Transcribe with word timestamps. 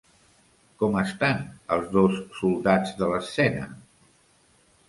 Com 0.83 0.97
estan 1.01 1.43
els 1.77 1.93
dos 1.97 2.17
soldats 2.39 2.97
de 3.03 3.11
l'escena? 3.13 3.69